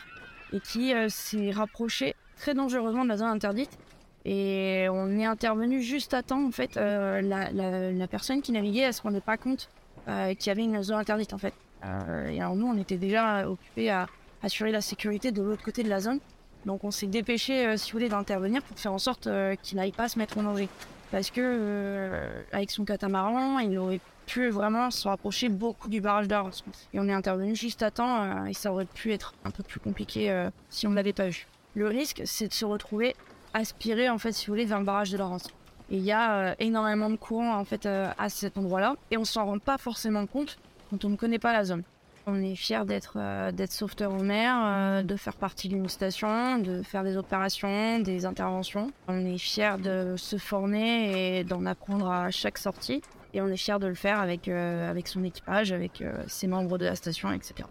et 0.53 0.59
qui 0.59 0.93
s'est 1.09 1.53
rapproché 1.53 2.17
très 2.37 2.55
dangereusement 2.55 3.05
de 3.05 3.11
la 3.11 3.17
zone 3.17 3.29
interdite. 3.29 3.79
Et 4.25 4.87
on 4.91 5.19
est 5.19 5.25
intervenu 5.27 5.83
juste 5.83 6.15
à 6.15 6.23
temps, 6.23 6.47
en 6.47 6.51
fait. 6.51 6.77
Euh, 6.77 7.21
la, 7.21 7.51
la- 7.51 7.93
la 7.93 8.07
personne 8.07 8.41
qui 8.43 8.53
naviguait, 8.53 8.81
elle 8.83 8.95
se 8.95 9.03
rendait 9.03 9.21
pas 9.21 9.37
compte 9.37 9.69
euh, 10.09 10.35
qu'il 10.35 10.47
y 10.47 10.51
avait 10.51 10.65
une 10.65 10.83
zone 10.83 10.97
interdite, 10.99 11.35
en 11.35 11.39
fait. 11.39 11.53
Euh, 11.85 12.29
et 12.31 12.41
alors 12.41 12.57
nous, 12.57 12.67
on 12.67 12.77
était 12.79 12.97
déjà 12.97 13.47
occupés 13.49 13.91
à 13.91 14.07
assurer 14.43 14.73
la 14.73 14.81
sécurité 14.81 15.33
de 15.33 15.43
l'autre 15.43 15.63
côté 15.63 15.83
de 15.83 15.91
la 15.91 16.01
zone. 16.01 16.21
Donc 16.65 16.83
on 16.85 16.91
s'est 16.91 17.07
dépêché, 17.07 17.77
si 17.77 17.93
vous 17.93 17.99
voulez, 17.99 18.09
d'intervenir 18.09 18.63
pour 18.63 18.79
faire 18.79 18.93
en 18.93 18.99
sorte 18.99 19.29
qu'il 19.63 19.77
n'aille 19.77 19.93
pas 19.93 20.09
se 20.09 20.19
mettre 20.19 20.39
en 20.39 20.43
danger. 20.45 20.69
Parce 21.11 21.31
que 21.31 22.23
avec 22.53 22.71
son 22.71 22.87
catamaran, 22.87 23.59
il 23.59 23.77
aurait 23.77 24.01
pu 24.25 24.49
vraiment 24.49 24.91
se 24.91 25.07
rapprocher 25.07 25.51
beaucoup 25.51 25.89
du 25.91 26.01
barrage 26.01 26.27
d'Arles. 26.27 26.53
Et 26.95 27.01
on 27.01 27.07
est 27.07 27.13
intervenu 27.13 27.55
juste 27.55 27.83
à 27.83 27.91
temps 27.91 28.47
et 28.47 28.55
ça 28.55 28.73
aurait 28.73 28.87
pu 28.87 29.13
être 29.13 29.35
un 29.45 29.51
peu 29.51 29.63
plus 29.63 29.79
compliqué 29.79 30.47
si 30.71 30.87
on 30.87 30.91
ne 30.91 30.95
l'avait 30.97 31.13
pas 31.13 31.29
vu. 31.29 31.47
Le 31.75 31.87
risque, 31.87 32.23
c'est 32.25 32.49
de 32.49 32.55
se 32.55 32.65
retrouver 32.65 33.15
aspiré, 33.55 34.11
en 34.11 34.19
fait, 34.19 34.33
si 34.33 34.47
vous 34.47 34.53
voulez, 34.53 34.67
vers 34.67 34.79
le 34.81 34.85
barrage 34.85 35.11
de 35.11 35.17
Laurence. 35.17 35.47
Et 35.91 35.97
il 35.97 36.03
y 36.03 36.13
a 36.13 36.35
euh, 36.35 36.55
énormément 36.59 37.09
de 37.09 37.17
courant, 37.17 37.57
en 37.57 37.65
fait, 37.65 37.87
euh, 37.87 38.11
à 38.19 38.29
cet 38.29 38.59
endroit-là. 38.59 38.97
Et 39.11 39.17
on 39.17 39.25
s'en 39.25 39.47
rend 39.47 39.59
pas 39.59 39.79
forcément 39.79 40.27
compte 40.27 40.59
quand 40.91 41.05
on 41.05 41.11
ne 41.11 41.17
connaît 41.17 41.39
pas 41.39 41.53
la 41.53 41.65
zone. 41.65 41.83
On 42.27 42.43
est 42.43 42.55
fiers 42.55 42.87
d'être 42.87 43.15
euh, 43.17 43.53
d'être 43.53 43.71
sauveteur 43.71 44.15
en 44.15 44.23
mer, 44.23 44.57
euh, 44.65 45.03
de 45.03 45.15
faire 45.15 45.35
partie 45.35 45.69
d'une 45.69 45.91
station, 45.91 46.59
de 46.59 46.83
faire 46.83 47.05
des 47.05 47.19
opérations, 47.19 47.99
des 47.99 48.25
interventions. 48.25 48.91
On 49.09 49.27
est 49.27 49.37
fiers 49.37 49.77
de 49.79 50.15
se 50.17 50.39
former 50.39 51.39
et 51.39 51.45
d'en 51.45 51.67
apprendre 51.67 52.11
à 52.11 52.31
chaque 52.31 52.57
sortie. 52.57 53.03
Et 53.35 53.43
on 53.43 53.49
est 53.49 53.59
fiers 53.59 53.79
de 53.79 53.89
le 53.89 53.95
faire 53.95 54.21
avec, 54.21 54.49
avec 54.49 55.09
son 55.09 55.23
équipage, 55.23 55.73
avec 55.73 56.05
ses 56.29 56.47
membres 56.47 56.79
de 56.79 56.85
la 56.85 56.95
station, 56.95 57.33
etc. 57.33 57.69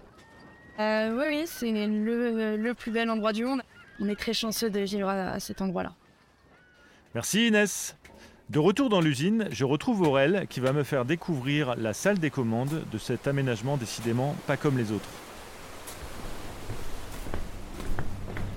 Oui, 0.77 1.25
oui, 1.29 1.43
c'est 1.45 1.71
le, 1.71 2.57
le 2.57 2.73
plus 2.73 2.91
bel 2.91 3.09
endroit 3.09 3.31
du 3.31 3.45
monde. 3.45 3.61
On 3.99 4.09
est 4.09 4.15
très 4.15 4.33
chanceux 4.33 4.69
de 4.69 4.79
vivre 4.79 5.07
à, 5.07 5.31
à 5.31 5.39
cet 5.39 5.61
endroit-là. 5.61 5.93
Merci 7.13 7.47
Inès. 7.47 7.95
De 8.49 8.59
retour 8.59 8.89
dans 8.89 9.01
l'usine, 9.01 9.47
je 9.51 9.63
retrouve 9.65 10.01
Aurel 10.01 10.47
qui 10.49 10.59
va 10.59 10.73
me 10.73 10.83
faire 10.83 11.05
découvrir 11.05 11.75
la 11.75 11.93
salle 11.93 12.19
des 12.19 12.29
commandes 12.29 12.83
de 12.91 12.97
cet 12.97 13.27
aménagement 13.27 13.77
décidément 13.77 14.35
pas 14.47 14.57
comme 14.57 14.77
les 14.77 14.91
autres. 14.91 15.09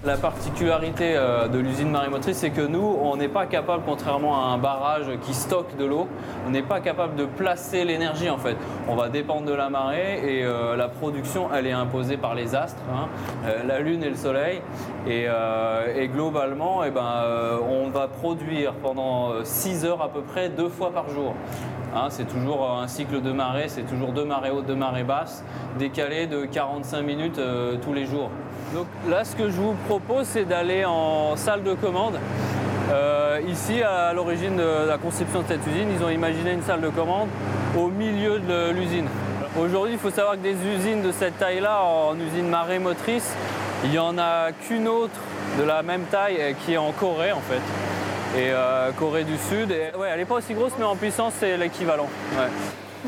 La 0.06 0.16
particularité 0.16 1.16
euh, 1.16 1.48
de 1.48 1.58
l'usine 1.58 1.90
marémotrice, 1.90 2.36
c'est 2.36 2.50
que 2.50 2.60
nous, 2.60 2.96
on 3.02 3.16
n'est 3.16 3.26
pas 3.26 3.46
capable, 3.46 3.82
contrairement 3.84 4.40
à 4.40 4.50
un 4.50 4.58
barrage 4.58 5.06
qui 5.22 5.34
stocke 5.34 5.76
de 5.76 5.84
l'eau, 5.84 6.06
on 6.46 6.50
n'est 6.50 6.62
pas 6.62 6.78
capable 6.78 7.16
de 7.16 7.24
placer 7.24 7.84
l'énergie 7.84 8.30
en 8.30 8.38
fait. 8.38 8.56
On 8.86 8.94
va 8.94 9.08
dépendre 9.08 9.46
de 9.46 9.52
la 9.52 9.68
marée 9.68 10.20
et 10.24 10.44
euh, 10.44 10.76
la 10.76 10.86
production, 10.86 11.48
elle 11.52 11.66
est 11.66 11.72
imposée 11.72 12.18
par 12.18 12.36
les 12.36 12.54
astres, 12.54 12.80
hein, 12.88 13.08
euh, 13.46 13.64
la 13.66 13.80
lune 13.80 14.04
et 14.04 14.08
le 14.08 14.14
soleil. 14.14 14.62
Et, 15.08 15.26
globalement, 16.14 16.84
eh 16.84 16.90
ben, 16.90 17.24
on 17.68 17.90
va 17.90 18.06
produire 18.06 18.74
pendant 18.74 19.32
6 19.42 19.84
heures 19.84 20.02
à 20.02 20.08
peu 20.08 20.20
près 20.20 20.48
deux 20.48 20.68
fois 20.68 20.92
par 20.92 21.08
jour. 21.08 21.34
Hein, 21.94 22.06
c'est 22.10 22.28
toujours 22.28 22.70
un 22.70 22.86
cycle 22.86 23.20
de 23.22 23.32
marée, 23.32 23.68
c'est 23.68 23.82
toujours 23.82 24.12
deux 24.12 24.24
marées 24.24 24.50
hautes, 24.50 24.66
deux 24.66 24.74
marées 24.74 25.04
basses, 25.04 25.44
décalé 25.78 26.26
de 26.26 26.44
45 26.44 27.02
minutes 27.02 27.40
tous 27.82 27.92
les 27.92 28.06
jours. 28.06 28.30
Donc 28.74 28.86
là, 29.08 29.24
ce 29.24 29.36
que 29.36 29.48
je 29.48 29.56
vous 29.56 29.74
propose, 29.88 30.26
c'est 30.26 30.44
d'aller 30.44 30.84
en 30.84 31.36
salle 31.36 31.62
de 31.62 31.74
commande. 31.74 32.18
Euh, 32.90 33.40
ici, 33.48 33.82
à 33.82 34.12
l'origine 34.12 34.56
de 34.56 34.86
la 34.86 34.98
conception 34.98 35.42
de 35.42 35.48
cette 35.48 35.66
usine, 35.66 35.88
ils 35.96 36.04
ont 36.04 36.10
imaginé 36.10 36.52
une 36.52 36.62
salle 36.62 36.80
de 36.80 36.88
commande 36.88 37.28
au 37.76 37.88
milieu 37.88 38.38
de 38.38 38.70
l'usine. 38.70 39.06
Aujourd'hui, 39.58 39.94
il 39.94 39.98
faut 39.98 40.10
savoir 40.10 40.34
que 40.34 40.42
des 40.42 40.54
usines 40.54 41.02
de 41.02 41.12
cette 41.12 41.38
taille-là, 41.38 41.82
en 41.82 42.14
usine 42.16 42.48
marée 42.48 42.78
motrice, 42.78 43.32
il 43.84 43.90
n'y 43.90 43.98
en 43.98 44.18
a 44.18 44.52
qu'une 44.52 44.88
autre 44.88 45.14
de 45.58 45.64
la 45.64 45.82
même 45.82 46.02
taille 46.10 46.36
euh, 46.40 46.52
qui 46.64 46.74
est 46.74 46.76
en 46.76 46.92
Corée 46.92 47.32
en 47.32 47.40
fait. 47.40 47.62
Et 48.38 48.50
euh, 48.50 48.90
Corée 48.92 49.24
du 49.24 49.38
Sud, 49.38 49.70
ouais, 49.70 50.08
elle 50.12 50.18
n'est 50.18 50.24
pas 50.24 50.36
aussi 50.36 50.54
grosse, 50.54 50.72
mais 50.78 50.84
en 50.84 50.96
puissance, 50.96 51.34
c'est 51.38 51.56
l'équivalent. 51.56 52.08
Ouais. 52.32 52.48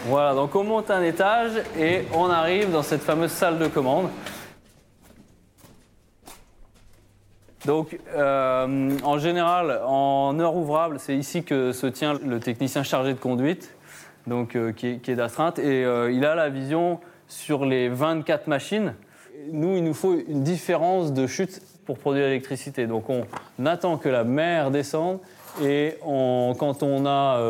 Voilà, 0.06 0.34
donc 0.34 0.54
on 0.54 0.64
monte 0.64 0.90
un 0.90 1.02
étage 1.02 1.52
et 1.78 2.06
on 2.14 2.30
arrive 2.30 2.70
dans 2.70 2.82
cette 2.82 3.02
fameuse 3.02 3.32
salle 3.32 3.58
de 3.58 3.66
commande. 3.66 4.08
Donc, 7.66 7.98
euh, 8.14 8.90
en 9.02 9.18
général, 9.18 9.80
en 9.84 10.38
heure 10.38 10.54
ouvrable, 10.54 10.98
c'est 11.00 11.16
ici 11.16 11.42
que 11.42 11.72
se 11.72 11.86
tient 11.86 12.14
le 12.14 12.38
technicien 12.38 12.82
chargé 12.82 13.12
de 13.12 13.18
conduite, 13.18 13.74
donc, 14.26 14.54
euh, 14.54 14.72
qui 14.72 14.86
est, 14.86 15.16
d'astreinte, 15.16 15.58
et 15.58 15.84
euh, 15.84 16.12
il 16.12 16.24
a 16.24 16.34
la 16.34 16.50
vision 16.50 17.00
sur 17.26 17.64
les 17.64 17.88
24 17.88 18.46
machines. 18.46 18.94
Nous, 19.50 19.76
il 19.76 19.84
nous 19.84 19.94
faut 19.94 20.14
une 20.28 20.44
différence 20.44 21.12
de 21.12 21.26
chute 21.26 21.60
pour 21.84 21.98
produire 21.98 22.26
l'électricité. 22.26 22.86
Donc, 22.86 23.08
on 23.08 23.26
attend 23.66 23.96
que 23.96 24.08
la 24.08 24.22
mer 24.22 24.70
descende, 24.70 25.18
et 25.62 25.98
quand 26.02 26.82
on 26.82 27.06
a 27.06 27.40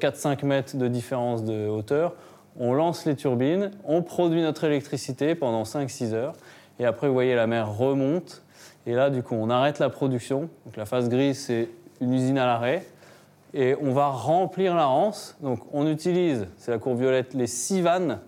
4-5 0.00 0.44
mètres 0.46 0.76
de 0.76 0.88
différence 0.88 1.44
de 1.44 1.68
hauteur, 1.68 2.14
on 2.58 2.72
lance 2.72 3.04
les 3.04 3.16
turbines, 3.16 3.72
on 3.84 4.02
produit 4.02 4.40
notre 4.40 4.64
électricité 4.64 5.34
pendant 5.34 5.64
5-6 5.64 6.14
heures, 6.14 6.34
et 6.78 6.86
après, 6.86 7.08
vous 7.08 7.12
voyez, 7.12 7.34
la 7.34 7.46
mer 7.46 7.76
remonte. 7.76 8.42
Et 8.88 8.94
là, 8.94 9.10
du 9.10 9.22
coup, 9.22 9.34
on 9.34 9.50
arrête 9.50 9.80
la 9.80 9.90
production. 9.90 10.48
Donc 10.64 10.78
la 10.78 10.86
phase 10.86 11.10
grise, 11.10 11.38
c'est 11.38 11.68
une 12.00 12.14
usine 12.14 12.38
à 12.38 12.46
l'arrêt. 12.46 12.86
Et 13.52 13.76
on 13.82 13.92
va 13.92 14.06
remplir 14.06 14.74
la 14.74 14.86
rance. 14.86 15.36
Donc 15.42 15.60
on 15.74 15.86
utilise, 15.86 16.46
c'est 16.56 16.70
la 16.70 16.78
courbe 16.78 16.98
violette, 16.98 17.34
les 17.34 17.46
six 17.46 17.82
vannes. 17.82 18.20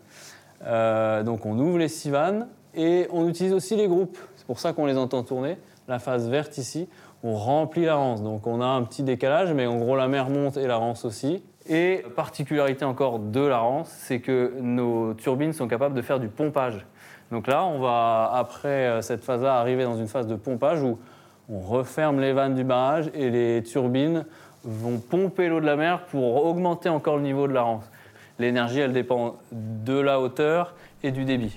Euh, 0.67 1.23
donc 1.23 1.47
on 1.47 1.59
ouvre 1.59 1.79
les 1.79 1.88
six 1.88 2.11
vannes 2.11 2.47
et 2.75 3.09
on 3.11 3.26
utilise 3.26 3.55
aussi 3.55 3.75
les 3.75 3.88
groupes. 3.88 4.19
C'est 4.37 4.47
pour 4.47 4.61
ça 4.61 4.75
qu'on 4.75 4.85
les 4.85 4.99
entend 4.99 5.23
tourner. 5.23 5.57
La 5.88 5.99
phase 5.99 6.29
verte 6.29 6.59
ici, 6.59 6.90
on 7.23 7.37
remplit 7.37 7.87
la 7.87 7.95
rance. 7.95 8.23
Donc 8.23 8.47
on 8.47 8.61
a 8.61 8.67
un 8.67 8.83
petit 8.83 9.02
décalage, 9.02 9.55
mais 9.55 9.64
en 9.64 9.79
gros 9.79 9.97
la 9.97 10.09
mer 10.09 10.29
monte 10.29 10.59
et 10.59 10.67
la 10.67 10.76
rance 10.76 11.07
aussi. 11.07 11.43
Et 11.71 12.05
particularité 12.17 12.85
encore 12.85 13.19
de 13.19 13.40
la 13.40 13.61
rance, 13.61 13.88
c'est 13.88 14.21
que 14.21 14.52
nos 14.61 15.14
turbines 15.14 15.55
sont 15.55 15.69
capables 15.69 15.95
de 15.95 16.02
faire 16.02 16.21
du 16.21 16.29
pompage. 16.29 16.85
Donc 17.30 17.46
là, 17.46 17.64
on 17.64 17.78
va, 17.78 18.30
après 18.34 18.68
euh, 18.68 19.02
cette 19.02 19.22
phase-là, 19.25 19.54
arriver 19.58 19.84
dans 19.84 19.96
une 19.96 20.08
phase 20.08 20.26
de 20.26 20.34
pompage 20.34 20.82
où 20.82 20.99
on 21.49 21.60
referme 21.60 22.20
les 22.20 22.32
vannes 22.32 22.54
du 22.54 22.64
barrage 22.64 23.10
et 23.14 23.30
les 23.30 23.62
turbines 23.62 24.25
vont 24.64 24.99
pomper 24.99 25.49
l'eau 25.49 25.60
de 25.60 25.66
la 25.66 25.76
mer 25.76 26.00
pour 26.10 26.44
augmenter 26.44 26.88
encore 26.88 27.16
le 27.16 27.22
niveau 27.22 27.46
de 27.46 27.52
la 27.52 27.62
rance. 27.62 27.84
L'énergie, 28.38 28.80
elle 28.80 28.92
dépend 28.92 29.37
de 29.52 29.99
la 29.99 30.20
hauteur 30.20 30.75
et 31.02 31.10
du 31.12 31.25
débit. 31.25 31.56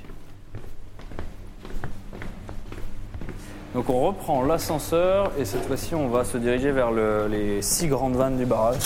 Donc 3.74 3.90
on 3.90 4.02
reprend 4.02 4.44
l'ascenseur 4.44 5.32
et 5.40 5.46
cette 5.46 5.66
fois-ci, 5.66 5.96
on 5.96 6.08
va 6.08 6.24
se 6.24 6.38
diriger 6.38 6.72
vers 6.72 6.92
le- 6.92 7.28
les 7.28 7.62
six 7.64 7.88
grandes 7.88 8.16
vannes 8.16 8.38
du 8.38 8.46
barrage. 8.46 8.78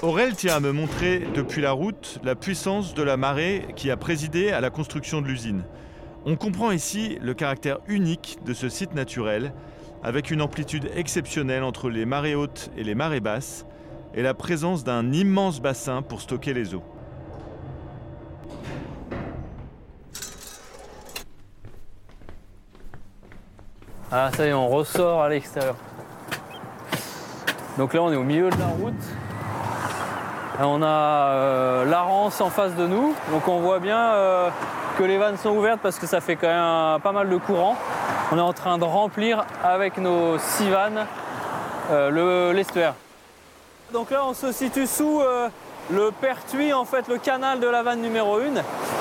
Aurel 0.00 0.36
tient 0.36 0.54
à 0.54 0.60
me 0.60 0.70
montrer 0.70 1.26
depuis 1.34 1.60
la 1.60 1.72
route 1.72 2.20
la 2.22 2.36
puissance 2.36 2.94
de 2.94 3.02
la 3.02 3.16
marée 3.16 3.66
qui 3.74 3.90
a 3.90 3.96
présidé 3.96 4.52
à 4.52 4.60
la 4.60 4.70
construction 4.70 5.20
de 5.20 5.26
l'usine. 5.26 5.64
On 6.24 6.36
comprend 6.36 6.70
ici 6.70 7.18
le 7.20 7.34
caractère 7.34 7.78
unique 7.88 8.38
de 8.46 8.54
ce 8.54 8.68
site 8.68 8.94
naturel, 8.94 9.52
avec 10.04 10.30
une 10.30 10.40
amplitude 10.40 10.88
exceptionnelle 10.94 11.64
entre 11.64 11.90
les 11.90 12.06
marées 12.06 12.36
hautes 12.36 12.70
et 12.76 12.84
les 12.84 12.94
marées 12.94 13.18
basses, 13.18 13.66
et 14.14 14.22
la 14.22 14.34
présence 14.34 14.84
d'un 14.84 15.10
immense 15.10 15.60
bassin 15.60 16.00
pour 16.02 16.20
stocker 16.20 16.54
les 16.54 16.76
eaux. 16.76 16.84
Ah, 24.12 24.30
ça 24.32 24.46
y 24.46 24.50
est, 24.50 24.52
on 24.52 24.68
ressort 24.68 25.22
à 25.22 25.28
l'extérieur. 25.28 25.74
Donc 27.76 27.94
là, 27.94 28.02
on 28.04 28.12
est 28.12 28.16
au 28.16 28.22
milieu 28.22 28.48
de 28.48 28.58
la 28.58 28.68
route. 28.68 28.94
On 30.60 30.82
a 30.82 30.86
euh, 30.86 31.84
la 31.84 32.00
Rance 32.02 32.40
en 32.40 32.50
face 32.50 32.74
de 32.74 32.86
nous. 32.86 33.14
Donc 33.30 33.46
on 33.46 33.60
voit 33.60 33.78
bien 33.78 33.98
euh, 34.12 34.48
que 34.98 35.04
les 35.04 35.16
vannes 35.16 35.36
sont 35.36 35.50
ouvertes 35.50 35.80
parce 35.82 35.98
que 35.98 36.06
ça 36.06 36.20
fait 36.20 36.36
quand 36.36 36.48
même 36.48 36.56
un- 36.58 36.98
pas 37.00 37.12
mal 37.12 37.28
de 37.28 37.36
courant. 37.36 37.76
On 38.32 38.38
est 38.38 38.40
en 38.42 38.52
train 38.52 38.76
de 38.78 38.84
remplir 38.84 39.44
avec 39.64 39.98
nos 39.98 40.36
six 40.38 40.68
vannes 40.68 41.06
euh, 41.90 42.10
le- 42.10 42.52
l'estuaire. 42.56 42.94
Donc 43.92 44.10
là, 44.10 44.22
on 44.26 44.34
se 44.34 44.52
situe 44.52 44.86
sous 44.86 45.20
euh, 45.20 45.48
le 45.90 46.10
pertuis, 46.10 46.72
en 46.74 46.84
fait, 46.84 47.08
le 47.08 47.16
canal 47.18 47.60
de 47.60 47.66
la 47.68 47.82
vanne 47.82 48.02
numéro 48.02 48.36
1. 48.38 48.40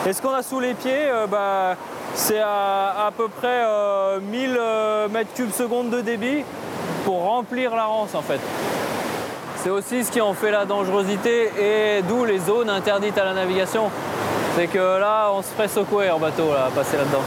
Et 0.07 0.13
ce 0.13 0.21
qu'on 0.21 0.33
a 0.33 0.43
sous 0.43 0.59
les 0.61 0.73
pieds, 0.75 1.09
euh, 1.09 1.27
bah, 1.27 1.75
c'est 2.13 2.39
à, 2.39 3.07
à 3.07 3.11
peu 3.11 3.27
près 3.27 3.63
euh, 3.65 4.19
1000 4.21 4.55
euh, 4.57 5.09
mètres 5.09 5.33
cubes 5.33 5.51
secondes 5.51 5.89
de 5.89 5.99
débit 5.99 6.45
pour 7.03 7.23
remplir 7.23 7.75
la 7.75 7.83
rance, 7.85 8.15
en 8.15 8.21
fait. 8.21 8.39
C'est 9.67 9.73
aussi 9.73 10.05
ce 10.05 10.11
qui 10.13 10.21
en 10.21 10.33
fait 10.33 10.49
la 10.49 10.63
dangerosité 10.63 11.49
et 11.59 12.01
d'où 12.01 12.23
les 12.23 12.39
zones 12.39 12.69
interdites 12.69 13.17
à 13.17 13.25
la 13.25 13.33
navigation. 13.33 13.91
C'est 14.55 14.67
que 14.67 14.77
là, 14.77 15.29
on 15.33 15.41
se 15.41 15.49
ferait 15.49 15.67
secouer 15.67 16.09
en 16.09 16.19
bateau, 16.19 16.53
à 16.53 16.71
passer 16.71 16.95
là-dedans. 16.95 17.21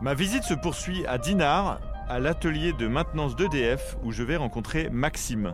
Ma 0.00 0.14
visite 0.14 0.44
se 0.44 0.54
poursuit 0.54 1.04
à 1.06 1.18
Dinard, 1.18 1.80
à 2.08 2.18
l'atelier 2.20 2.72
de 2.72 2.88
maintenance 2.88 3.36
d'EDF, 3.36 3.98
où 4.02 4.10
je 4.10 4.22
vais 4.22 4.36
rencontrer 4.36 4.88
Maxime. 4.90 5.52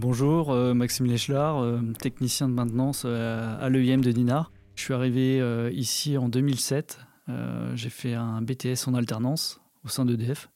Bonjour, 0.00 0.52
euh, 0.52 0.74
Maxime 0.74 1.06
Léchelard, 1.06 1.58
euh, 1.58 1.80
technicien 1.98 2.48
de 2.48 2.54
maintenance 2.54 3.02
euh, 3.04 3.58
à 3.60 3.68
l'EIM 3.68 3.98
de 3.98 4.12
Dinard. 4.12 4.52
Je 4.76 4.84
suis 4.84 4.94
arrivé 4.94 5.42
ici 5.74 6.16
en 6.16 6.28
2007. 6.28 7.00
Euh, 7.28 7.74
j'ai 7.74 7.90
fait 7.90 8.14
un 8.14 8.40
BTS 8.40 8.86
en 8.86 8.94
alternance 8.94 9.60
au 9.84 9.88
sein 9.88 10.04
d'EDF. 10.04 10.50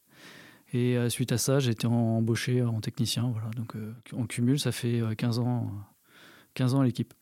Et 0.72 0.96
suite 1.08 1.32
à 1.32 1.38
ça, 1.38 1.58
j'ai 1.58 1.72
été 1.72 1.88
embauché 1.88 2.62
en 2.62 2.80
technicien. 2.80 3.32
Voilà. 3.32 3.50
Donc, 3.56 3.74
euh, 3.74 3.92
en 4.12 4.26
cumul, 4.26 4.60
ça 4.60 4.70
fait 4.70 5.00
euh, 5.00 5.16
15 5.16 5.40
ans, 5.40 5.72
15 6.54 6.76
ans 6.76 6.80
à 6.82 6.84
l'équipe. 6.84 7.12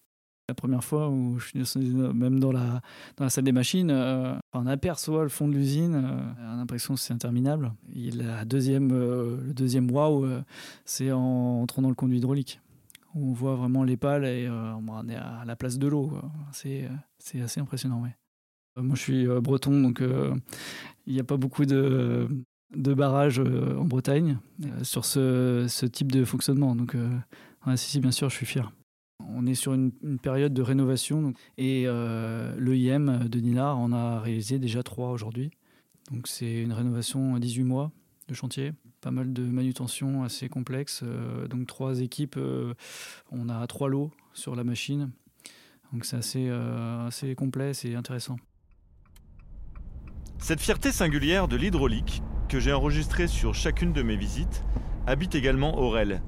La 0.50 0.54
première 0.54 0.82
fois 0.82 1.08
où 1.08 1.38
je 1.38 1.62
suis 1.62 1.80
même 1.94 2.40
dans 2.40 2.50
la, 2.50 2.82
salle 3.28 3.44
des 3.44 3.52
machines, 3.52 3.92
euh, 3.92 4.34
on 4.52 4.66
aperçoit 4.66 5.22
le 5.22 5.28
fond 5.28 5.46
de 5.46 5.52
l'usine, 5.52 5.94
euh, 5.94 6.44
on 6.44 6.54
a 6.54 6.56
l'impression 6.56 6.94
que 6.94 7.00
c'est 7.00 7.14
interminable. 7.14 7.70
Et 7.94 8.10
la 8.10 8.44
deuxième, 8.44 8.90
euh, 8.90 9.36
le 9.46 9.54
deuxième 9.54 9.88
waouh, 9.92 10.26
c'est 10.84 11.12
en 11.12 11.62
entrant 11.62 11.82
dans 11.82 11.88
le 11.88 11.94
conduit 11.94 12.18
hydraulique. 12.18 12.60
On 13.14 13.32
voit 13.32 13.54
vraiment 13.54 13.84
les 13.84 13.96
pales 13.96 14.24
et 14.24 14.50
on 14.50 15.08
est 15.08 15.14
à 15.14 15.44
la 15.46 15.54
place 15.54 15.78
de 15.78 15.86
l'eau. 15.86 16.18
C'est, 16.50 16.88
assez 17.40 17.60
impressionnant. 17.60 18.02
Ouais. 18.02 18.16
Moi, 18.76 18.96
je 18.96 19.02
suis 19.02 19.26
breton, 19.28 19.80
donc 19.80 20.02
il 21.06 21.14
n'y 21.14 21.20
a 21.20 21.24
pas 21.24 21.36
beaucoup 21.36 21.64
de, 21.64 22.26
barrages 22.74 23.38
en 23.38 23.84
Bretagne 23.84 24.38
sur 24.82 25.04
ce, 25.04 25.86
type 25.86 26.10
de 26.10 26.24
fonctionnement. 26.24 26.74
Donc, 26.74 26.96
ouais, 27.68 27.76
si, 27.76 27.90
si, 27.90 28.00
bien 28.00 28.10
sûr, 28.10 28.28
je 28.30 28.34
suis 28.34 28.46
fier. 28.46 28.72
On 29.34 29.46
est 29.46 29.54
sur 29.54 29.74
une, 29.74 29.92
période 30.22 30.52
de 30.52 30.62
rénovation 30.62 31.32
et 31.58 31.84
euh, 31.86 32.54
de 32.56 33.40
Dinard 33.40 33.78
en 33.78 33.92
a 33.92 34.20
réalisé 34.20 34.58
déjà 34.58 34.82
trois 34.82 35.10
aujourd'hui. 35.10 35.50
C'est 36.24 36.62
une 36.62 36.72
rénovation 36.72 37.34
à 37.36 37.40
18 37.40 37.64
mois 37.64 37.92
de 38.28 38.34
chantier, 38.34 38.72
pas 39.00 39.10
mal 39.10 39.32
de 39.32 39.42
manutention 39.42 40.22
assez 40.22 40.48
complexe. 40.48 41.02
euh, 41.04 41.48
donc 41.48 41.66
trois 41.66 42.00
équipes, 42.00 42.36
euh, 42.36 42.74
on 43.30 43.48
a 43.48 43.66
trois 43.66 43.88
lots 43.88 44.10
sur 44.32 44.54
la 44.54 44.64
machine. 44.64 45.10
C'est 46.02 46.16
assez, 46.16 46.46
euh, 46.48 47.06
assez 47.08 47.34
complet, 47.34 47.74
c'est 47.74 47.94
intéressant. 47.96 48.36
Cette 50.38 50.60
fierté 50.60 50.92
singulière 50.92 51.48
de 51.48 51.56
l'hydraulique, 51.56 52.22
que 52.48 52.60
j'ai 52.60 52.72
enregistrée 52.72 53.26
sur 53.26 53.54
chacune 53.54 53.92
de 53.92 54.02
mes 54.02 54.16
visites, 54.16 54.64
habite 55.06 55.34
également 55.34 55.78
Aurel. 55.78 56.22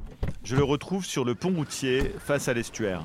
Je 0.45 0.57
le 0.57 0.65
retrouve 0.65 1.05
sur 1.05 1.25
le 1.25 1.35
pont 1.35 1.53
routier 1.55 2.13
face 2.19 2.49
à 2.49 2.53
l'estuaire. 2.53 3.03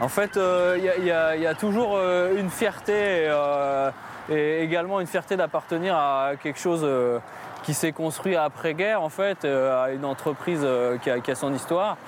En 0.00 0.08
fait, 0.08 0.36
euh, 0.36 0.76
il 0.78 0.84
y, 0.84 1.10
a- 1.10 1.36
il 1.36 1.42
y 1.42 1.46
a- 1.46 1.54
toujours 1.54 1.92
euh, 1.94 2.38
une 2.38 2.48
fierté 2.48 2.94
euh, 2.96 3.90
et 4.30 4.62
également 4.62 5.00
une 5.00 5.06
fierté 5.06 5.36
d'appartenir 5.36 5.94
à 5.94 6.32
quelque 6.42 6.58
chose 6.58 6.80
euh, 6.82 7.18
qui 7.64 7.74
s'est 7.74 7.92
construit 7.92 8.34
après-guerre, 8.36 9.02
en 9.02 9.10
fait, 9.10 9.44
euh, 9.44 9.84
à 9.84 9.90
une 9.90 10.06
entreprise 10.06 10.62
euh, 10.64 10.96
qui, 10.96 11.10
a, 11.10 11.34
son 11.34 11.52
histoire. 11.52 11.98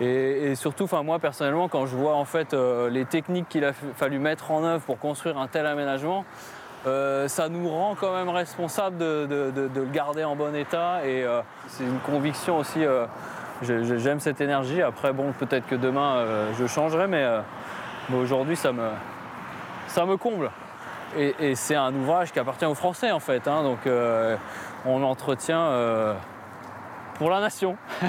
Et, 0.00 0.54
surtout, 0.56 0.88
moi 1.04 1.18
personnellement, 1.18 1.68
quand 1.68 1.86
je 1.86 1.96
vois 1.96 2.14
en 2.14 2.24
fait 2.24 2.54
euh, 2.54 2.88
les 2.88 3.04
techniques 3.04 3.48
qu'il 3.48 3.64
a 3.64 3.72
fallu 3.72 4.18
mettre 4.20 4.50
en 4.52 4.62
œuvre 4.64 4.82
pour 4.84 4.98
construire 4.98 5.38
un 5.38 5.48
tel 5.48 5.66
aménagement, 5.66 6.24
Euh, 6.88 7.28
ça 7.28 7.48
nous 7.48 7.68
rend 7.68 7.94
quand 7.94 8.14
même 8.14 8.30
responsable 8.30 8.96
de, 8.98 9.52
le 9.74 9.84
garder 9.92 10.24
en 10.24 10.34
bon 10.36 10.54
état 10.54 11.04
et 11.04 11.22
euh, 11.22 11.42
c'est 11.66 11.84
une 11.84 11.98
conviction 12.00 12.56
aussi. 12.58 12.84
euh, 12.84 13.06
J'aime 13.60 14.20
cette 14.20 14.40
énergie. 14.40 14.80
Après, 14.82 15.12
bon, 15.12 15.32
peut-être 15.32 15.66
que 15.66 15.74
demain 15.74 16.24
je 16.56 16.66
changerai, 16.68 17.08
mais, 17.08 17.26
aujourd'hui 18.14 18.54
ça 18.54 18.70
me, 18.72 18.88
ça 19.88 20.06
me 20.06 20.16
comble. 20.16 20.52
Et, 21.16 21.56
c'est 21.56 21.74
un 21.74 21.92
ouvrage 21.92 22.30
qui 22.30 22.38
appartient 22.38 22.66
aux 22.66 22.76
Français 22.76 23.10
en 23.10 23.18
fait, 23.18 23.48
hein, 23.48 23.64
donc 23.64 23.80
on 24.86 25.00
l'entretient 25.00 25.72
pour 27.14 27.30
la 27.30 27.40
nation. 27.40 27.76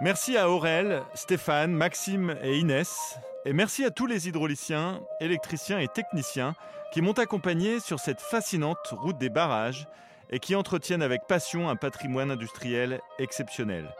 Merci 0.00 0.36
à 0.36 0.48
Aurel, 0.48 1.02
Stéphane, 1.14 1.72
Maxime 1.72 2.36
et 2.44 2.58
Inès. 2.58 3.18
Et 3.46 3.52
merci 3.52 3.84
à 3.84 3.90
tous 3.90 4.06
les 4.06 4.26
hydrauliciens, 4.26 5.02
électriciens 5.20 5.78
et 5.78 5.88
techniciens 5.88 6.54
qui 6.92 7.02
m'ont 7.02 7.12
accompagné 7.12 7.78
sur 7.78 8.00
cette 8.00 8.22
fascinante 8.22 8.78
route 8.92 9.18
des 9.18 9.28
barrages 9.28 9.86
et 10.30 10.38
qui 10.38 10.54
entretiennent 10.54 11.02
avec 11.02 11.26
passion 11.26 11.68
un 11.68 11.76
patrimoine 11.76 12.30
industriel 12.30 13.00
exceptionnel. 13.18 13.94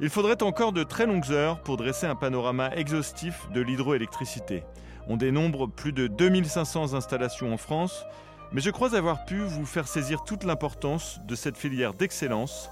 Il 0.00 0.10
faudrait 0.10 0.42
encore 0.42 0.72
de 0.72 0.82
très 0.82 1.06
longues 1.06 1.30
heures 1.30 1.62
pour 1.62 1.78
dresser 1.78 2.06
un 2.06 2.16
panorama 2.16 2.70
exhaustif 2.74 3.48
de 3.54 3.62
l'hydroélectricité. 3.62 4.62
On 5.08 5.16
dénombre 5.16 5.66
plus 5.66 5.92
de 5.92 6.06
2500 6.06 6.92
installations 6.92 7.54
en 7.54 7.56
France, 7.56 8.04
mais 8.52 8.60
je 8.60 8.70
crois 8.70 8.94
avoir 8.94 9.24
pu 9.24 9.38
vous 9.38 9.64
faire 9.64 9.88
saisir 9.88 10.22
toute 10.24 10.44
l'importance 10.44 11.18
de 11.26 11.34
cette 11.34 11.56
filière 11.56 11.94
d'excellence 11.94 12.68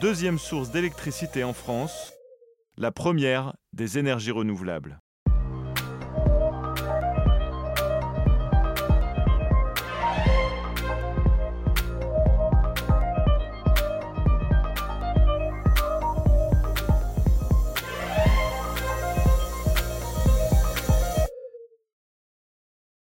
deuxième 0.00 0.38
source 0.38 0.70
d'électricité 0.70 1.44
en 1.44 1.52
France, 1.52 2.14
la 2.76 2.92
première 2.92 3.54
des 3.72 3.98
énergies 3.98 4.30
renouvelables. 4.30 5.00